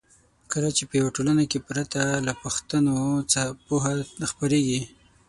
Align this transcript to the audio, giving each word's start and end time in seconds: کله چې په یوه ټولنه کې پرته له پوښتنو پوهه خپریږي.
کله 0.51 0.69
چې 0.77 0.83
په 0.89 0.93
یوه 0.99 1.13
ټولنه 1.15 1.43
کې 1.51 1.59
پرته 1.67 2.01
له 2.27 2.33
پوښتنو 2.41 2.95
پوهه 3.67 3.93
خپریږي. 4.31 4.81